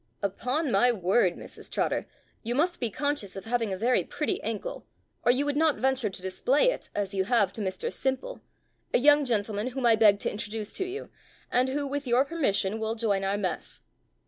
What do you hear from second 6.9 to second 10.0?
as you have to Mr Simple, a young gentleman whom I